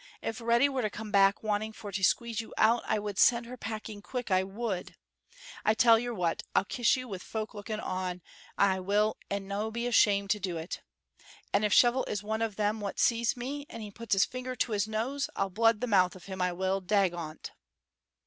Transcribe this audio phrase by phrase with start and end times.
[0.23, 3.45] If Reddy were to come back wanting for to squeeze you out, I would send
[3.45, 4.95] her packing quick, I would.
[5.63, 8.23] I tell yer what, I'll kiss you with folk looking on,
[8.57, 10.81] I will, and no be ashamed to do it,
[11.53, 14.55] and if Shovel is one of them what sees me, and he puts his finger
[14.55, 17.51] to his nose, I'll blood the mouth of him, I will, dagont!"